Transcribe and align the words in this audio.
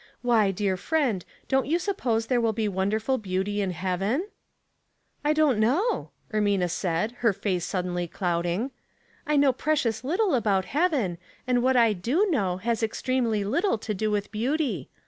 *' 0.11 0.21
Why, 0.23 0.49
dear 0.49 0.77
friend, 0.77 1.23
don't 1.47 1.67
you 1.67 1.77
suppose 1.77 2.25
there 2.25 2.41
will 2.41 2.53
be 2.53 2.67
wonderful 2.67 3.19
beauty 3.19 3.61
in 3.61 3.69
heaven 3.69 4.29
?"''I 5.23 5.31
don't 5.31 5.59
know," 5.59 6.09
Ermina 6.33 6.71
said, 6.71 7.11
her 7.19 7.33
face 7.33 7.65
sud 7.65 7.85
denly 7.85 8.09
clouding." 8.11 8.71
I 9.27 9.35
know 9.35 9.53
precious 9.53 10.03
little 10.03 10.33
about 10.33 10.65
heaven, 10.65 11.19
and 11.45 11.61
what 11.61 11.77
I 11.77 11.93
do 11.93 12.25
know 12.31 12.57
has 12.57 12.81
extremely 12.81 13.43
little 13.43 13.77
to 13.77 13.93
do 13.93 14.09
with 14.09 14.31
beauty. 14.31 14.89